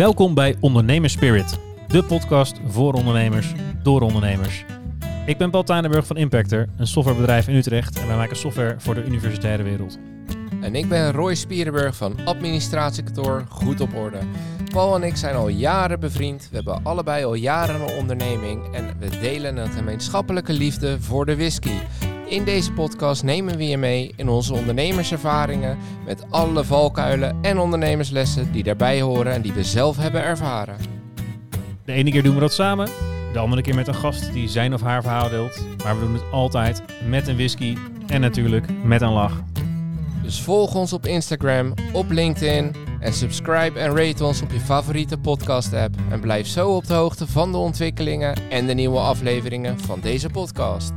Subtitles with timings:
[0.00, 4.64] Welkom bij Ondernemers Spirit, de podcast voor ondernemers, door ondernemers.
[5.26, 8.94] Ik ben Paul Tuinenburg van Impactor, een softwarebedrijf in Utrecht en wij maken software voor
[8.94, 9.98] de universitaire wereld.
[10.60, 14.18] En ik ben Roy Spierenburg van administratiekantoor Goed op Orde.
[14.70, 16.48] Paul en ik zijn al jaren bevriend.
[16.50, 21.36] We hebben allebei al jaren een onderneming en we delen een gemeenschappelijke liefde voor de
[21.36, 21.76] whisky.
[22.30, 28.52] In deze podcast nemen we je mee in onze ondernemerservaringen met alle valkuilen en ondernemerslessen
[28.52, 30.76] die daarbij horen en die we zelf hebben ervaren.
[31.84, 32.88] De ene keer doen we dat samen,
[33.32, 35.64] de andere keer met een gast die zijn of haar verhaal deelt.
[35.84, 39.42] Maar we doen het altijd met een whisky en natuurlijk met een lach.
[40.22, 45.18] Dus volg ons op Instagram, op LinkedIn en subscribe en rate ons op je favoriete
[45.18, 45.94] podcast app.
[46.10, 50.28] En blijf zo op de hoogte van de ontwikkelingen en de nieuwe afleveringen van deze
[50.28, 50.92] podcast.